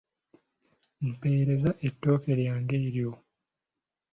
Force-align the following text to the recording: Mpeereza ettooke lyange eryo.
Mpeereza 1.11 1.71
ettooke 1.87 2.31
lyange 2.39 2.75
eryo. 2.87 3.11